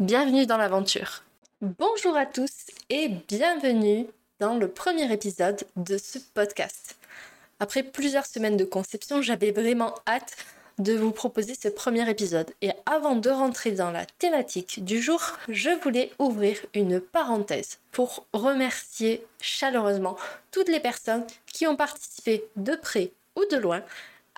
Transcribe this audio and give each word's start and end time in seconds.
Bienvenue 0.00 0.44
dans 0.44 0.56
l'aventure. 0.56 1.22
Bonjour 1.62 2.16
à 2.16 2.26
tous 2.26 2.66
et 2.90 3.10
bienvenue 3.28 4.08
dans 4.40 4.56
le 4.56 4.66
premier 4.66 5.12
épisode 5.12 5.62
de 5.76 5.98
ce 5.98 6.18
podcast. 6.18 6.96
Après 7.60 7.84
plusieurs 7.84 8.26
semaines 8.26 8.56
de 8.56 8.64
conception, 8.64 9.22
j'avais 9.22 9.52
vraiment 9.52 9.94
hâte 10.08 10.34
de 10.78 10.94
vous 10.94 11.12
proposer 11.12 11.54
ce 11.54 11.68
premier 11.68 12.10
épisode. 12.10 12.50
Et 12.60 12.70
avant 12.86 13.14
de 13.14 13.30
rentrer 13.30 13.70
dans 13.70 13.92
la 13.92 14.04
thématique 14.04 14.84
du 14.84 15.00
jour, 15.00 15.22
je 15.48 15.70
voulais 15.70 16.10
ouvrir 16.18 16.56
une 16.74 17.00
parenthèse 17.00 17.78
pour 17.92 18.26
remercier 18.32 19.24
chaleureusement 19.40 20.16
toutes 20.50 20.68
les 20.68 20.80
personnes 20.80 21.24
qui 21.46 21.68
ont 21.68 21.76
participé 21.76 22.42
de 22.56 22.74
près 22.74 23.12
ou 23.36 23.44
de 23.48 23.58
loin 23.58 23.84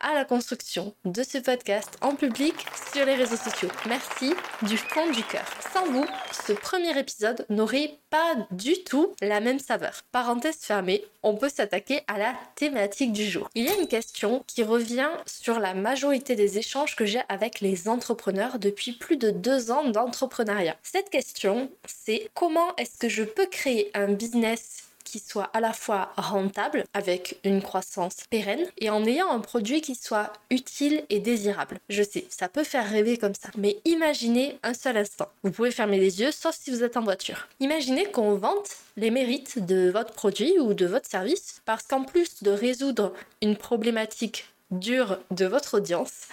à 0.00 0.14
la 0.14 0.24
construction 0.24 0.95
de 1.05 1.23
ce 1.23 1.38
podcast 1.38 1.96
en 2.00 2.14
public 2.14 2.54
sur 2.92 3.04
les 3.04 3.14
réseaux 3.14 3.37
sociaux. 3.37 3.68
Merci 3.88 4.34
du 4.62 4.77
fond 4.77 5.10
du 5.10 5.23
cœur. 5.24 5.45
Sans 5.73 5.87
vous, 5.87 6.06
ce 6.46 6.52
premier 6.52 6.98
épisode 6.98 7.46
n'aurait 7.48 7.98
pas 8.10 8.34
du 8.51 8.82
tout 8.84 9.14
la 9.20 9.40
même 9.40 9.59
saveur. 9.59 10.02
Parenthèse 10.12 10.59
fermée, 10.59 11.04
on 11.23 11.35
peut 11.35 11.48
s'attaquer 11.48 12.01
à 12.07 12.18
la 12.18 12.35
thématique 12.54 13.12
du 13.12 13.24
jour. 13.24 13.48
Il 13.54 13.65
y 13.65 13.68
a 13.68 13.74
une 13.74 13.88
question 13.88 14.45
qui 14.46 14.62
revient 14.62 15.10
sur 15.26 15.59
la 15.59 15.74
majorité 15.74 16.37
des 16.37 16.59
échanges 16.59 16.96
que 16.96 17.04
j'ai 17.04 17.23
avec 17.29 17.60
les 17.60 17.88
entrepreneurs 17.88 18.59
depuis 18.59 18.92
plus 18.92 19.16
de 19.16 19.30
deux 19.30 19.70
ans 19.70 19.88
d'entrepreneuriat. 19.88 20.76
Cette 20.82 21.10
question, 21.10 21.70
c'est 21.87 22.30
comment 22.35 22.74
est-ce 22.76 22.98
que 22.98 23.09
je 23.09 23.24
peux 23.24 23.46
créer 23.46 23.90
un 23.95 24.13
business 24.13 24.85
soit 25.18 25.50
à 25.52 25.60
la 25.60 25.72
fois 25.72 26.12
rentable 26.16 26.84
avec 26.95 27.38
une 27.45 27.62
croissance 27.62 28.16
pérenne 28.30 28.66
et 28.78 28.90
en 28.90 29.04
ayant 29.04 29.30
un 29.30 29.40
produit 29.40 29.80
qui 29.80 29.95
soit 29.95 30.32
utile 30.50 31.04
et 31.10 31.20
désirable. 31.20 31.78
Je 31.88 32.02
sais, 32.02 32.26
ça 32.30 32.48
peut 32.48 32.64
faire 32.64 32.88
rêver 32.88 33.16
comme 33.16 33.34
ça, 33.34 33.48
mais 33.56 33.78
imaginez 33.84 34.58
un 34.62 34.74
seul 34.74 34.96
instant. 34.96 35.28
Vous 35.42 35.50
pouvez 35.50 35.70
fermer 35.70 35.98
les 35.98 36.20
yeux 36.20 36.32
sauf 36.32 36.56
si 36.56 36.70
vous 36.70 36.82
êtes 36.82 36.96
en 36.96 37.02
voiture. 37.02 37.48
Imaginez 37.60 38.06
qu'on 38.06 38.36
vante 38.36 38.76
les 38.96 39.10
mérites 39.10 39.64
de 39.64 39.90
votre 39.90 40.12
produit 40.12 40.58
ou 40.58 40.74
de 40.74 40.86
votre 40.86 41.08
service 41.08 41.60
parce 41.64 41.84
qu'en 41.84 42.04
plus 42.04 42.42
de 42.42 42.51
résoudre 42.51 43.12
une 43.42 43.56
problématique 43.56 44.46
dure 44.70 45.18
de 45.30 45.46
votre 45.46 45.78
audience, 45.78 46.28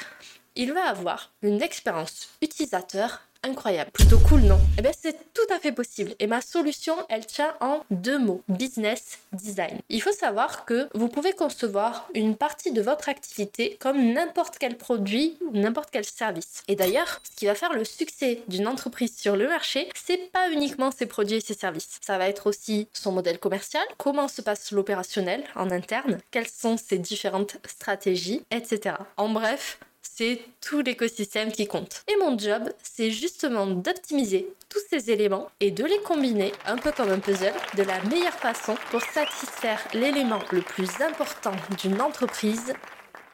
il 0.56 0.74
va 0.74 0.86
avoir 0.86 1.32
une 1.42 1.62
expérience 1.62 2.30
utilisateur 2.42 3.22
incroyable. 3.44 3.92
Plutôt 3.92 4.18
cool, 4.20 4.42
non? 4.42 4.60
Eh 4.78 4.82
bien, 4.82 4.92
c'est 5.00 5.18
tout 5.34 5.54
à 5.54 5.60
fait 5.60 5.72
possible. 5.72 6.16
Et 6.20 6.28
ma 6.28 6.42
solution, 6.42 6.96
elle 7.10 7.26
tient 7.26 7.54
en 7.60 7.84
deux 7.92 8.18
mots. 8.18 8.42
Business 8.48 9.20
design. 9.32 9.80
Il 9.90 10.02
faut 10.02 10.12
savoir 10.12 10.66
que 10.66 10.88
vous 10.94 11.08
pouvez 11.08 11.34
concevoir 11.34 12.08
une 12.14 12.36
partie 12.36 12.72
de 12.72 12.82
votre 12.82 13.10
activité 13.10 13.78
comme 13.80 14.14
n'importe 14.14 14.58
quel 14.58 14.78
produit 14.78 15.38
ou 15.42 15.58
n'importe 15.58 15.90
quel 15.92 16.06
service. 16.06 16.64
Et 16.68 16.76
d'ailleurs, 16.76 17.22
ce 17.24 17.36
qui 17.36 17.46
va 17.46 17.56
faire 17.56 17.74
le 17.74 17.84
succès 17.84 18.42
d'une 18.48 18.68
entreprise 18.68 19.16
sur 19.18 19.36
le 19.36 19.48
marché, 19.48 19.90
c'est 19.94 20.32
pas 20.32 20.50
uniquement 20.52 20.92
ses 20.92 21.06
produits 21.06 21.38
et 21.38 21.42
ses 21.42 21.54
services. 21.54 22.00
Ça 22.02 22.18
va 22.18 22.30
être 22.30 22.48
aussi 22.48 22.88
son 22.94 23.12
modèle 23.12 23.40
commercial, 23.40 23.84
comment 23.98 24.28
se 24.28 24.42
passe 24.42 24.72
l'opérationnel 24.72 25.44
en 25.56 25.72
interne, 25.72 26.20
quelles 26.32 26.48
sont 26.48 26.78
ses 26.78 26.98
différentes 26.98 27.58
stratégies, 27.66 28.44
etc. 28.52 28.96
En 29.18 29.30
bref, 29.30 29.80
c'est 30.04 30.42
tout 30.62 30.82
l'écosystème 30.82 31.52
qui 31.52 31.66
compte. 31.66 32.04
Et 32.12 32.16
mon 32.18 32.38
job, 32.38 32.70
c'est 32.84 33.12
justement 33.12 33.66
d'optimiser 33.66 34.48
tous 34.70 34.82
ces 34.90 35.10
éléments 35.12 35.50
et 35.60 35.72
de 35.72 35.84
les 35.84 36.00
combiner 36.00 36.52
un 36.66 36.78
peu 36.78 36.92
comme 36.92 37.10
un 37.10 37.20
puzzle 37.20 37.54
de 37.78 37.84
la 37.84 38.02
meilleure 38.04 38.34
façon 38.34 38.76
pour 38.92 39.02
satisfaire 39.02 39.80
l'élément 39.94 40.40
le 40.52 40.62
plus 40.62 40.90
important 41.02 41.56
d'une 41.82 42.02
entreprise, 42.02 42.74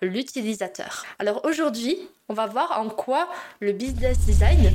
l'utilisateur. 0.01 1.05
Alors 1.17 1.43
aujourd'hui, 1.43 1.97
on 2.29 2.33
va 2.33 2.45
voir 2.45 2.79
en 2.79 2.89
quoi 2.89 3.29
le 3.59 3.73
business 3.73 4.19
design 4.19 4.71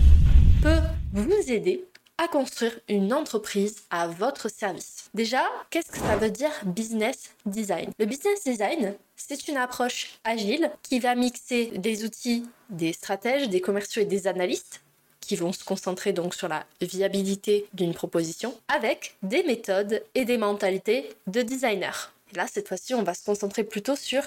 peut 0.63 0.81
vous 1.13 1.51
aider 1.51 1.85
à 2.19 2.29
construire 2.29 2.79
une 2.89 3.13
entreprise 3.13 3.77
à 3.91 4.07
votre 4.07 4.49
service. 4.49 5.04
Déjà, 5.15 5.45
qu'est-ce 5.71 5.93
que 5.93 5.99
ça 5.99 6.17
veut 6.17 6.31
dire 6.31 6.51
business 6.65 7.31
design? 7.47 7.93
Le 8.01 8.05
business 8.05 8.43
design, 8.43 8.95
c'est 9.15 9.47
une 9.47 9.57
approche 9.57 10.19
agile 10.25 10.73
qui 10.83 10.99
va 10.99 11.15
mixer 11.15 11.67
des 11.67 12.05
outils, 12.05 12.45
des 12.69 12.93
stratèges, 12.93 13.49
des 13.49 13.61
commerciaux 13.61 14.03
et 14.03 14.07
des 14.07 14.27
analystes 14.27 14.81
qui 15.21 15.37
vont 15.37 15.53
se 15.53 15.65
concentrer 15.65 16.13
donc 16.13 16.35
sur 16.35 16.49
la 16.49 16.67
viabilité 16.81 17.67
d'une 17.73 17.95
proposition 17.95 18.59
avec 18.67 19.15
des 19.23 19.45
méthodes 19.45 20.03
et 20.17 20.25
des 20.25 20.37
mentalités 20.37 21.15
de 21.29 21.43
designer. 21.43 22.13
Là, 22.35 22.47
cette 22.53 22.67
fois-ci, 22.67 22.93
on 22.95 23.05
va 23.05 23.15
se 23.15 23.25
concentrer 23.25 23.63
plutôt 23.63 23.95
sur 23.95 24.23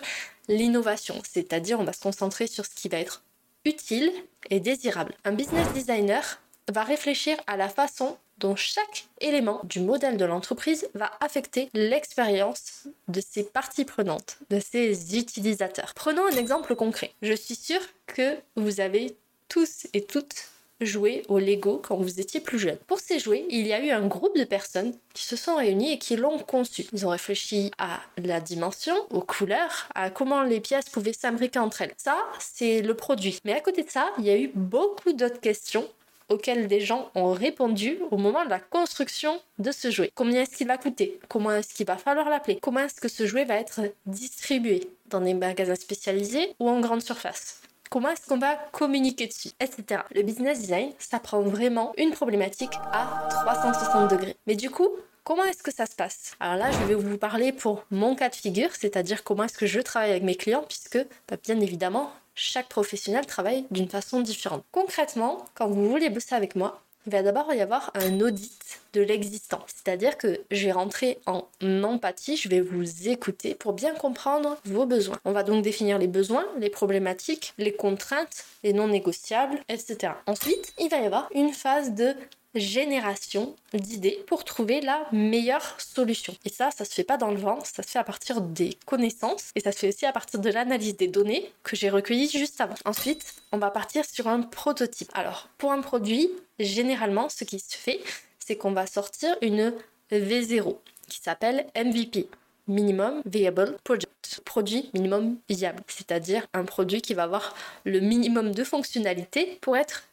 l'innovation, 0.47 1.21
c'est-à-dire 1.29 1.81
on 1.81 1.83
va 1.83 1.91
se 1.91 2.01
concentrer 2.01 2.47
sur 2.47 2.65
ce 2.65 2.73
qui 2.73 2.87
va 2.87 2.99
être 2.99 3.23
utile 3.65 4.09
et 4.49 4.61
désirable. 4.61 5.13
Un 5.25 5.33
business 5.33 5.67
designer 5.73 6.39
va 6.71 6.83
réfléchir 6.83 7.37
à 7.45 7.57
la 7.57 7.67
façon 7.67 8.17
dont 8.39 8.55
chaque 8.55 9.07
élément 9.19 9.61
du 9.63 9.79
modèle 9.79 10.17
de 10.17 10.25
l'entreprise 10.25 10.87
va 10.93 11.11
affecter 11.19 11.69
l'expérience 11.73 12.87
de 13.07 13.21
ses 13.21 13.43
parties 13.43 13.85
prenantes, 13.85 14.37
de 14.49 14.59
ses 14.59 15.17
utilisateurs. 15.17 15.93
Prenons 15.95 16.25
un 16.27 16.37
exemple 16.37 16.75
concret. 16.75 17.13
Je 17.21 17.33
suis 17.33 17.55
sûre 17.55 17.81
que 18.05 18.37
vous 18.55 18.79
avez 18.79 19.15
tous 19.49 19.87
et 19.93 20.03
toutes 20.03 20.49
joué 20.81 21.23
au 21.27 21.39
Lego 21.39 21.81
quand 21.83 21.95
vous 21.95 22.19
étiez 22.19 22.39
plus 22.39 22.59
jeune. 22.59 22.77
Pour 22.87 22.99
ces 22.99 23.19
jouets, 23.19 23.45
il 23.49 23.65
y 23.65 23.73
a 23.73 23.83
eu 23.83 23.89
un 23.89 24.05
groupe 24.05 24.37
de 24.37 24.43
personnes 24.43 24.93
qui 25.13 25.23
se 25.23 25.35
sont 25.35 25.55
réunies 25.55 25.93
et 25.93 25.97
qui 25.97 26.15
l'ont 26.15 26.39
conçu. 26.39 26.85
Ils 26.93 27.05
ont 27.05 27.09
réfléchi 27.09 27.71
à 27.77 27.99
la 28.17 28.39
dimension, 28.39 28.95
aux 29.09 29.21
couleurs, 29.21 29.89
à 29.95 30.09
comment 30.09 30.43
les 30.43 30.59
pièces 30.59 30.89
pouvaient 30.89 31.13
s'imbriquer 31.13 31.59
entre 31.59 31.81
elles. 31.81 31.93
Ça, 31.97 32.17
c'est 32.39 32.81
le 32.81 32.93
produit. 32.93 33.39
Mais 33.43 33.53
à 33.53 33.61
côté 33.61 33.83
de 33.83 33.89
ça, 33.89 34.09
il 34.19 34.25
y 34.25 34.29
a 34.29 34.37
eu 34.37 34.51
beaucoup 34.53 35.13
d'autres 35.13 35.39
questions 35.39 35.87
auxquels 36.29 36.67
des 36.67 36.79
gens 36.79 37.09
ont 37.15 37.31
répondu 37.31 37.99
au 38.11 38.17
moment 38.17 38.43
de 38.45 38.49
la 38.49 38.59
construction 38.59 39.39
de 39.59 39.71
ce 39.71 39.91
jouet. 39.91 40.11
Combien 40.15 40.41
est-ce 40.41 40.57
qu'il 40.57 40.67
va 40.67 40.77
coûter? 40.77 41.19
Comment 41.27 41.51
est-ce 41.51 41.73
qu'il 41.73 41.85
va 41.85 41.97
falloir 41.97 42.29
l'appeler? 42.29 42.59
Comment 42.61 42.81
est-ce 42.81 42.99
que 42.99 43.07
ce 43.07 43.25
jouet 43.25 43.45
va 43.45 43.55
être 43.55 43.81
distribué 44.05 44.89
dans 45.07 45.21
des 45.21 45.33
magasins 45.33 45.75
spécialisés 45.75 46.53
ou 46.59 46.69
en 46.69 46.79
grande 46.79 47.01
surface? 47.01 47.61
Comment 47.89 48.09
est-ce 48.09 48.27
qu'on 48.27 48.37
va 48.37 48.55
communiquer 48.73 49.27
dessus? 49.27 49.49
Etc. 49.61 50.01
Le 50.13 50.21
business 50.21 50.59
design, 50.59 50.91
ça 50.99 51.19
prend 51.19 51.41
vraiment 51.41 51.93
une 51.97 52.11
problématique 52.11 52.73
à 52.91 53.27
360 53.45 54.11
degrés. 54.11 54.35
Mais 54.45 54.55
du 54.55 54.69
coup, 54.69 54.89
Comment 55.27 55.43
est-ce 55.43 55.61
que 55.61 55.73
ça 55.73 55.85
se 55.85 55.93
passe? 55.93 56.37
Alors 56.39 56.55
là, 56.55 56.71
je 56.71 56.85
vais 56.85 56.95
vous 56.95 57.17
parler 57.17 57.51
pour 57.51 57.83
mon 57.91 58.15
cas 58.15 58.29
de 58.29 58.35
figure, 58.35 58.69
c'est-à-dire 58.73 59.25
comment 59.25 59.43
est-ce 59.43 59.57
que 59.57 59.65
je 59.65 59.81
travaille 59.81 60.11
avec 60.11 60.23
mes 60.23 60.35
clients, 60.35 60.63
puisque 60.65 61.05
bah, 61.27 61.35
bien 61.43 61.59
évidemment, 61.59 62.13
chaque 62.33 62.69
professionnel 62.69 63.25
travaille 63.25 63.65
d'une 63.69 63.89
façon 63.89 64.21
différente. 64.21 64.63
Concrètement, 64.71 65.45
quand 65.53 65.67
vous 65.67 65.89
voulez 65.89 66.09
bosser 66.09 66.33
avec 66.33 66.55
moi, 66.55 66.81
il 67.05 67.11
va 67.11 67.23
d'abord 67.23 67.53
y 67.53 67.59
avoir 67.59 67.91
un 67.93 68.21
audit 68.21 68.79
de 68.93 69.01
l'existant. 69.01 69.65
C'est-à-dire 69.67 70.17
que 70.17 70.39
je 70.49 70.67
vais 70.67 70.71
rentrer 70.71 71.19
en 71.25 71.43
empathie, 71.83 72.37
je 72.37 72.47
vais 72.47 72.61
vous 72.61 73.09
écouter 73.09 73.53
pour 73.53 73.73
bien 73.73 73.93
comprendre 73.95 74.55
vos 74.63 74.85
besoins. 74.85 75.19
On 75.25 75.33
va 75.33 75.43
donc 75.43 75.61
définir 75.61 75.97
les 75.97 76.07
besoins, 76.07 76.45
les 76.57 76.69
problématiques, 76.69 77.53
les 77.57 77.73
contraintes, 77.73 78.45
les 78.63 78.71
non 78.71 78.87
négociables, 78.87 79.59
etc. 79.67 80.13
Ensuite, 80.25 80.73
il 80.79 80.87
va 80.87 80.99
y 80.99 81.05
avoir 81.05 81.27
une 81.33 81.51
phase 81.51 81.91
de 81.95 82.15
génération 82.59 83.55
d'idées 83.73 84.23
pour 84.27 84.43
trouver 84.43 84.81
la 84.81 85.07
meilleure 85.11 85.79
solution. 85.79 86.35
Et 86.45 86.49
ça, 86.49 86.71
ça 86.71 86.85
se 86.85 86.93
fait 86.93 87.03
pas 87.03 87.17
dans 87.17 87.31
le 87.31 87.37
vent, 87.37 87.59
ça 87.63 87.83
se 87.83 87.89
fait 87.89 87.99
à 87.99 88.03
partir 88.03 88.41
des 88.41 88.77
connaissances 88.85 89.51
et 89.55 89.59
ça 89.59 89.71
se 89.71 89.79
fait 89.79 89.89
aussi 89.89 90.05
à 90.05 90.11
partir 90.11 90.39
de 90.39 90.49
l'analyse 90.49 90.97
des 90.97 91.07
données 91.07 91.51
que 91.63 91.75
j'ai 91.75 91.89
recueillies 91.89 92.29
juste 92.29 92.61
avant. 92.61 92.75
Ensuite, 92.85 93.23
on 93.51 93.57
va 93.57 93.71
partir 93.71 94.05
sur 94.05 94.27
un 94.27 94.41
prototype. 94.41 95.09
Alors, 95.13 95.49
pour 95.57 95.71
un 95.71 95.81
produit, 95.81 96.29
généralement, 96.59 97.29
ce 97.29 97.43
qui 97.43 97.59
se 97.59 97.75
fait, 97.75 97.99
c'est 98.39 98.55
qu'on 98.55 98.71
va 98.71 98.87
sortir 98.87 99.35
une 99.41 99.73
V0 100.11 100.77
qui 101.07 101.19
s'appelle 101.19 101.67
MVP. 101.75 102.27
Minimum 102.67 103.21
Viable 103.25 103.77
Project. 103.83 104.41
Produit 104.43 104.89
minimum 104.93 105.37
viable. 105.47 105.81
C'est-à-dire 105.87 106.45
un 106.53 106.65
produit 106.65 107.01
qui 107.01 107.13
va 107.13 107.23
avoir 107.23 107.55
le 107.85 108.01
minimum 108.01 108.51
de 108.51 108.63
fonctionnalités 108.63 109.57
pour 109.61 109.77
être 109.77 110.03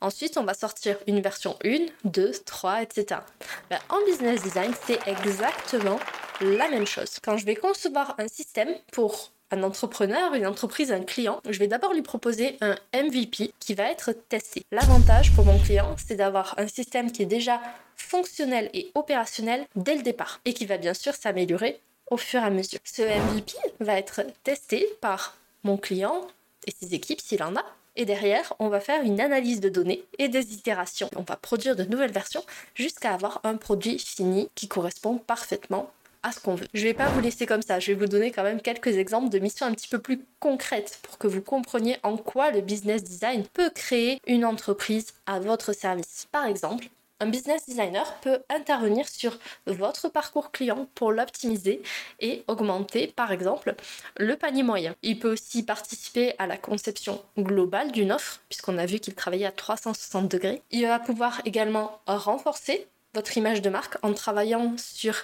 Ensuite, 0.00 0.36
on 0.38 0.44
va 0.44 0.54
sortir 0.54 0.96
une 1.06 1.20
version 1.20 1.56
1, 1.64 1.86
2, 2.04 2.32
3, 2.44 2.82
etc. 2.82 3.20
en 3.88 4.04
business 4.04 4.42
design, 4.42 4.72
c'est 4.86 4.98
exactement 5.06 6.00
la 6.40 6.68
même 6.68 6.86
chose. 6.86 7.18
Quand 7.22 7.36
je 7.36 7.46
vais 7.46 7.54
concevoir 7.54 8.14
un 8.18 8.28
système 8.28 8.74
pour 8.92 9.30
un 9.52 9.62
entrepreneur, 9.62 10.34
une 10.34 10.46
entreprise, 10.46 10.90
un 10.90 11.02
client, 11.02 11.40
je 11.48 11.58
vais 11.58 11.68
d'abord 11.68 11.94
lui 11.94 12.02
proposer 12.02 12.58
un 12.60 12.74
MVP 12.94 13.52
qui 13.60 13.74
va 13.74 13.84
être 13.84 14.12
testé. 14.28 14.64
L'avantage 14.72 15.32
pour 15.34 15.44
mon 15.44 15.58
client, 15.60 15.94
c'est 16.04 16.16
d'avoir 16.16 16.54
un 16.58 16.66
système 16.66 17.12
qui 17.12 17.22
est 17.22 17.26
déjà 17.26 17.60
fonctionnel 17.96 18.68
et 18.74 18.90
opérationnel 18.94 19.64
dès 19.76 19.94
le 19.94 20.02
départ 20.02 20.40
et 20.44 20.52
qui 20.54 20.66
va 20.66 20.78
bien 20.78 20.94
sûr 20.94 21.14
s'améliorer 21.14 21.80
au 22.10 22.16
fur 22.16 22.40
et 22.40 22.44
à 22.44 22.50
mesure. 22.50 22.80
Ce 22.84 23.02
MVP 23.02 23.54
va 23.80 23.98
être 23.98 24.22
testé 24.42 24.86
par 25.00 25.36
mon 25.62 25.76
client 25.76 26.26
et 26.66 26.72
ses 26.72 26.94
équipes 26.94 27.20
s'il 27.20 27.42
en 27.42 27.54
a. 27.56 27.64
Et 27.96 28.04
derrière, 28.04 28.52
on 28.58 28.68
va 28.68 28.80
faire 28.80 29.02
une 29.02 29.20
analyse 29.20 29.60
de 29.60 29.68
données 29.68 30.04
et 30.18 30.28
des 30.28 30.52
itérations. 30.52 31.10
On 31.16 31.22
va 31.22 31.36
produire 31.36 31.76
de 31.76 31.84
nouvelles 31.84 32.12
versions 32.12 32.44
jusqu'à 32.74 33.14
avoir 33.14 33.40
un 33.44 33.56
produit 33.56 33.98
fini 33.98 34.48
qui 34.54 34.68
correspond 34.68 35.16
parfaitement 35.18 35.90
à 36.22 36.32
ce 36.32 36.40
qu'on 36.40 36.56
veut. 36.56 36.66
Je 36.74 36.82
vais 36.82 36.94
pas 36.94 37.08
vous 37.08 37.20
laisser 37.20 37.46
comme 37.46 37.62
ça, 37.62 37.78
je 37.78 37.92
vais 37.92 37.98
vous 37.98 38.06
donner 38.06 38.32
quand 38.32 38.42
même 38.42 38.60
quelques 38.60 38.96
exemples 38.96 39.28
de 39.28 39.38
missions 39.38 39.66
un 39.66 39.72
petit 39.72 39.88
peu 39.88 39.98
plus 39.98 40.20
concrètes 40.40 40.98
pour 41.02 41.18
que 41.18 41.28
vous 41.28 41.40
compreniez 41.40 41.98
en 42.02 42.16
quoi 42.16 42.50
le 42.50 42.60
business 42.60 43.04
design 43.04 43.44
peut 43.52 43.70
créer 43.70 44.20
une 44.26 44.44
entreprise 44.44 45.06
à 45.26 45.38
votre 45.38 45.72
service. 45.72 46.26
Par 46.32 46.46
exemple, 46.46 46.88
un 47.20 47.26
business 47.26 47.66
designer 47.66 48.14
peut 48.20 48.40
intervenir 48.48 49.08
sur 49.08 49.38
votre 49.66 50.08
parcours 50.08 50.50
client 50.50 50.88
pour 50.94 51.12
l'optimiser 51.12 51.82
et 52.20 52.44
augmenter 52.46 53.06
par 53.08 53.32
exemple 53.32 53.74
le 54.18 54.36
panier 54.36 54.62
moyen. 54.62 54.94
Il 55.02 55.18
peut 55.18 55.32
aussi 55.32 55.62
participer 55.62 56.34
à 56.38 56.46
la 56.46 56.56
conception 56.56 57.22
globale 57.38 57.92
d'une 57.92 58.12
offre 58.12 58.40
puisqu'on 58.48 58.78
a 58.78 58.86
vu 58.86 58.98
qu'il 58.98 59.14
travaillait 59.14 59.46
à 59.46 59.52
360 59.52 60.30
degrés. 60.30 60.62
Il 60.70 60.86
va 60.86 60.98
pouvoir 60.98 61.40
également 61.44 62.00
renforcer 62.06 62.86
votre 63.14 63.36
image 63.38 63.62
de 63.62 63.70
marque 63.70 63.96
en 64.02 64.12
travaillant 64.12 64.74
sur 64.76 65.14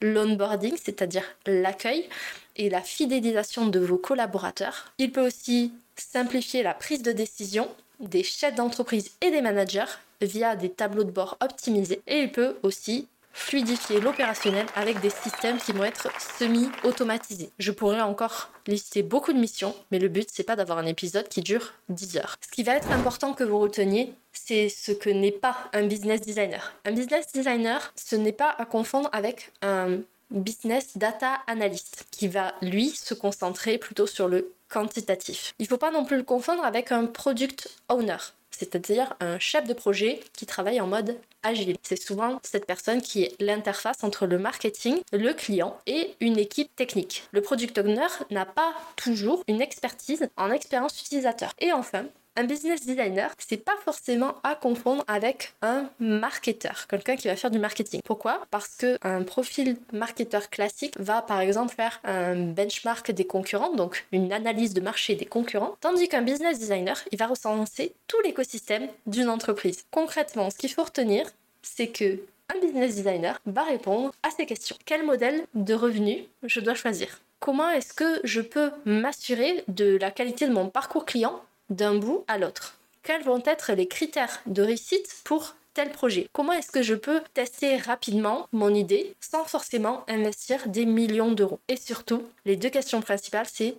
l'onboarding, 0.00 0.74
c'est-à-dire 0.82 1.24
l'accueil 1.46 2.08
et 2.56 2.70
la 2.70 2.80
fidélisation 2.80 3.66
de 3.66 3.78
vos 3.78 3.98
collaborateurs. 3.98 4.92
Il 4.98 5.12
peut 5.12 5.26
aussi 5.26 5.72
simplifier 5.96 6.62
la 6.62 6.74
prise 6.74 7.02
de 7.02 7.12
décision 7.12 7.68
des 8.00 8.22
chefs 8.22 8.54
d'entreprise 8.54 9.10
et 9.20 9.30
des 9.30 9.40
managers 9.40 9.84
via 10.20 10.56
des 10.56 10.70
tableaux 10.70 11.04
de 11.04 11.10
bord 11.10 11.36
optimisés 11.40 12.00
et 12.06 12.20
il 12.20 12.32
peut 12.32 12.56
aussi 12.62 13.08
fluidifier 13.32 14.00
l'opérationnel 14.00 14.66
avec 14.74 15.00
des 15.00 15.10
systèmes 15.10 15.58
qui 15.58 15.72
vont 15.72 15.84
être 15.84 16.08
semi-automatisés. 16.38 17.50
Je 17.58 17.72
pourrais 17.72 18.00
encore 18.00 18.50
lister 18.66 19.02
beaucoup 19.02 19.32
de 19.32 19.38
missions, 19.38 19.74
mais 19.90 19.98
le 19.98 20.08
but 20.08 20.28
c'est 20.30 20.42
pas 20.42 20.56
d'avoir 20.56 20.78
un 20.78 20.86
épisode 20.86 21.28
qui 21.28 21.40
dure 21.40 21.72
10 21.88 22.18
heures. 22.18 22.36
Ce 22.40 22.50
qui 22.50 22.62
va 22.62 22.74
être 22.74 22.90
important 22.90 23.32
que 23.32 23.44
vous 23.44 23.58
reteniez, 23.58 24.12
c'est 24.32 24.68
ce 24.68 24.92
que 24.92 25.10
n'est 25.10 25.32
pas 25.32 25.56
un 25.72 25.86
business 25.86 26.20
designer. 26.20 26.74
Un 26.84 26.92
business 26.92 27.26
designer, 27.32 27.92
ce 27.96 28.16
n'est 28.16 28.32
pas 28.32 28.54
à 28.58 28.66
confondre 28.66 29.08
avec 29.12 29.50
un 29.62 30.00
business 30.30 30.96
data 30.96 31.40
analyst 31.46 32.06
qui 32.10 32.28
va 32.28 32.54
lui 32.62 32.88
se 32.90 33.14
concentrer 33.14 33.78
plutôt 33.78 34.06
sur 34.06 34.28
le 34.28 34.52
quantitatif. 34.72 35.54
Il 35.58 35.64
ne 35.64 35.68
faut 35.68 35.76
pas 35.76 35.90
non 35.90 36.04
plus 36.04 36.16
le 36.16 36.22
confondre 36.22 36.64
avec 36.64 36.92
un 36.92 37.06
product 37.06 37.68
owner 37.88 38.16
c'est-à-dire 38.62 39.14
un 39.20 39.38
chef 39.38 39.66
de 39.66 39.72
projet 39.72 40.20
qui 40.32 40.46
travaille 40.46 40.80
en 40.80 40.86
mode 40.86 41.16
agile. 41.42 41.76
C'est 41.82 42.00
souvent 42.00 42.38
cette 42.44 42.66
personne 42.66 43.02
qui 43.02 43.24
est 43.24 43.34
l'interface 43.40 44.04
entre 44.04 44.26
le 44.26 44.38
marketing, 44.38 45.00
le 45.12 45.32
client 45.32 45.76
et 45.86 46.14
une 46.20 46.38
équipe 46.38 46.74
technique. 46.76 47.24
Le 47.32 47.40
product 47.40 47.78
owner 47.78 48.06
n'a 48.30 48.46
pas 48.46 48.72
toujours 48.96 49.42
une 49.48 49.60
expertise 49.60 50.28
en 50.36 50.52
expérience 50.52 51.00
utilisateur. 51.00 51.52
Et 51.58 51.72
enfin, 51.72 52.04
un 52.36 52.44
business 52.44 52.84
designer, 52.86 53.30
c'est 53.38 53.58
pas 53.58 53.76
forcément 53.84 54.34
à 54.42 54.54
confondre 54.54 55.04
avec 55.06 55.52
un 55.62 55.90
marketeur, 56.00 56.86
quelqu'un 56.88 57.16
qui 57.16 57.28
va 57.28 57.36
faire 57.36 57.50
du 57.50 57.58
marketing. 57.58 58.00
Pourquoi? 58.04 58.46
Parce 58.50 58.76
que 58.76 58.98
un 59.02 59.22
profil 59.22 59.76
marketeur 59.92 60.48
classique 60.48 60.94
va 60.98 61.22
par 61.22 61.40
exemple 61.40 61.74
faire 61.74 62.00
un 62.04 62.36
benchmark 62.36 63.10
des 63.10 63.26
concurrents, 63.26 63.74
donc 63.74 64.06
une 64.12 64.32
analyse 64.32 64.72
de 64.74 64.80
marché 64.80 65.14
des 65.14 65.26
concurrents, 65.26 65.76
tandis 65.80 66.08
qu'un 66.08 66.22
business 66.22 66.58
designer, 66.58 67.02
il 67.10 67.18
va 67.18 67.26
recenser 67.26 67.92
tout 68.06 68.20
l'écosystème 68.24 68.88
d'une 69.06 69.28
entreprise. 69.28 69.84
Concrètement, 69.90 70.50
ce 70.50 70.56
qu'il 70.56 70.72
faut 70.72 70.84
retenir, 70.84 71.26
c'est 71.62 71.88
que 71.88 72.18
un 72.54 72.58
business 72.60 72.96
designer 72.96 73.40
va 73.46 73.62
répondre 73.62 74.12
à 74.22 74.30
ces 74.30 74.46
questions. 74.46 74.76
Quel 74.84 75.04
modèle 75.04 75.46
de 75.54 75.74
revenu 75.74 76.24
je 76.42 76.60
dois 76.60 76.74
choisir? 76.74 77.20
Comment 77.40 77.70
est-ce 77.70 77.92
que 77.92 78.20
je 78.24 78.40
peux 78.40 78.70
m'assurer 78.84 79.64
de 79.68 79.96
la 79.96 80.10
qualité 80.10 80.46
de 80.46 80.52
mon 80.52 80.68
parcours 80.68 81.04
client 81.04 81.40
d'un 81.70 81.94
bout 81.94 82.24
à 82.28 82.38
l'autre. 82.38 82.78
Quels 83.02 83.22
vont 83.24 83.42
être 83.44 83.72
les 83.72 83.88
critères 83.88 84.40
de 84.46 84.62
réussite 84.62 85.22
pour 85.24 85.56
tel 85.74 85.90
projet? 85.90 86.28
Comment 86.32 86.52
est-ce 86.52 86.70
que 86.70 86.82
je 86.82 86.94
peux 86.94 87.20
tester 87.34 87.76
rapidement 87.76 88.48
mon 88.52 88.74
idée 88.74 89.14
sans 89.20 89.44
forcément 89.44 90.04
investir 90.08 90.68
des 90.68 90.86
millions 90.86 91.32
d'euros? 91.32 91.60
Et 91.68 91.76
surtout, 91.76 92.22
les 92.44 92.56
deux 92.56 92.70
questions 92.70 93.00
principales, 93.00 93.46
c'est 93.52 93.76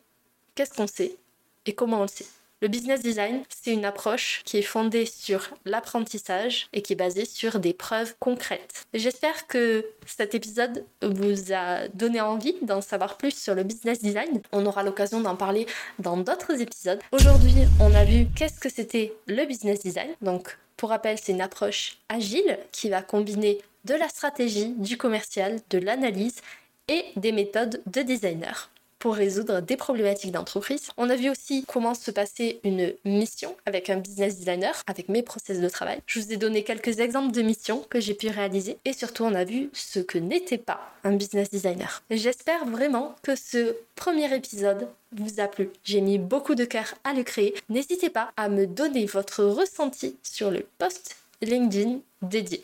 qu'est-ce 0.55 0.73
qu'on 0.73 0.87
sait 0.87 1.15
et 1.65 1.73
comment 1.73 1.99
on 1.99 2.03
le 2.03 2.07
sait? 2.07 2.25
Le 2.63 2.69
business 2.69 3.01
design, 3.01 3.43
c'est 3.49 3.73
une 3.73 3.83
approche 3.83 4.41
qui 4.45 4.57
est 4.57 4.61
fondée 4.61 5.05
sur 5.05 5.49
l'apprentissage 5.65 6.69
et 6.71 6.81
qui 6.81 6.93
est 6.93 6.95
basée 6.95 7.25
sur 7.25 7.59
des 7.59 7.73
preuves 7.73 8.15
concrètes. 8.21 8.85
J'espère 8.93 9.47
que 9.47 9.85
cet 10.07 10.33
épisode 10.33 10.85
vous 11.01 11.51
a 11.51 11.89
donné 11.89 12.21
envie 12.21 12.55
d'en 12.61 12.79
savoir 12.79 13.17
plus 13.17 13.37
sur 13.37 13.53
le 13.53 13.63
business 13.63 14.01
design. 14.01 14.41
On 14.53 14.65
aura 14.65 14.81
l'occasion 14.81 15.19
d'en 15.19 15.35
parler 15.35 15.67
dans 15.99 16.15
d'autres 16.15 16.61
épisodes. 16.61 17.01
Aujourd'hui, 17.11 17.53
on 17.81 17.93
a 17.93 18.05
vu 18.05 18.27
qu'est-ce 18.33 18.61
que 18.61 18.69
c'était 18.69 19.13
le 19.27 19.45
business 19.45 19.81
design. 19.81 20.11
Donc, 20.21 20.57
pour 20.77 20.91
rappel, 20.91 21.17
c'est 21.21 21.33
une 21.33 21.41
approche 21.41 21.97
agile 22.07 22.57
qui 22.71 22.87
va 22.89 23.01
combiner 23.01 23.57
de 23.83 23.95
la 23.95 24.07
stratégie, 24.07 24.73
du 24.77 24.95
commercial, 24.95 25.59
de 25.69 25.79
l'analyse 25.79 26.39
et 26.87 27.03
des 27.17 27.33
méthodes 27.33 27.81
de 27.87 28.01
designer 28.03 28.69
pour 29.03 29.15
résoudre 29.15 29.59
des 29.59 29.75
problématiques 29.75 30.31
d'entreprise. 30.31 30.87
On 30.95 31.09
a 31.09 31.17
vu 31.17 31.29
aussi 31.29 31.65
comment 31.67 31.93
se 31.93 32.09
passait 32.09 32.61
une 32.63 32.93
mission 33.03 33.53
avec 33.65 33.89
un 33.89 33.97
business 33.97 34.37
designer, 34.37 34.81
avec 34.87 35.09
mes 35.09 35.21
process 35.21 35.59
de 35.59 35.67
travail. 35.67 35.99
Je 36.07 36.21
vous 36.21 36.31
ai 36.31 36.37
donné 36.37 36.63
quelques 36.63 37.01
exemples 37.01 37.33
de 37.33 37.41
missions 37.41 37.85
que 37.89 37.99
j'ai 37.99 38.13
pu 38.13 38.29
réaliser 38.29 38.77
et 38.85 38.93
surtout 38.93 39.25
on 39.25 39.35
a 39.35 39.43
vu 39.43 39.69
ce 39.73 39.99
que 39.99 40.17
n'était 40.17 40.57
pas 40.57 40.79
un 41.03 41.17
business 41.17 41.49
designer. 41.49 42.01
J'espère 42.11 42.63
vraiment 42.65 43.13
que 43.23 43.35
ce 43.35 43.75
premier 43.97 44.33
épisode 44.33 44.87
vous 45.11 45.41
a 45.41 45.49
plu. 45.49 45.69
J'ai 45.83 45.99
mis 45.99 46.17
beaucoup 46.17 46.55
de 46.55 46.63
cœur 46.63 46.93
à 47.03 47.11
le 47.11 47.23
créer. 47.23 47.55
N'hésitez 47.67 48.09
pas 48.09 48.31
à 48.37 48.47
me 48.47 48.65
donner 48.65 49.05
votre 49.05 49.43
ressenti 49.43 50.15
sur 50.23 50.49
le 50.49 50.65
post 50.77 51.17
LinkedIn 51.41 51.99
dédié. 52.21 52.63